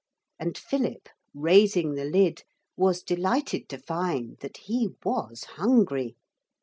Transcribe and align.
And 0.39 0.57
Philip, 0.57 1.09
raising 1.35 1.93
the 1.93 2.05
lid, 2.05 2.41
was 2.75 3.03
delighted 3.03 3.69
to 3.69 3.77
find 3.77 4.35
that 4.39 4.57
he 4.65 4.89
was 5.05 5.43
hungry. 5.43 6.15